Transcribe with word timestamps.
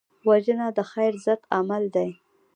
وژنه 0.27 0.67
د 0.77 0.79
خیر 0.91 1.13
ضد 1.25 1.41
عمل 1.57 1.83
دی 1.95 2.09